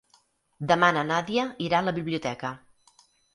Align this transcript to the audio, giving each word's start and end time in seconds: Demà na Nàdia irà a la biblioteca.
Demà 0.71 0.89
na 0.97 1.03
Nàdia 1.09 1.43
irà 1.67 1.83
a 1.83 1.87
la 1.89 1.93
biblioteca. 1.99 2.53